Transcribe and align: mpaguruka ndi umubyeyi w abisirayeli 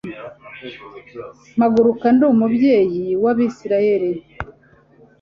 mpaguruka 1.57 2.05
ndi 2.13 2.23
umubyeyi 2.33 3.03
w 3.23 3.25
abisirayeli 3.31 4.09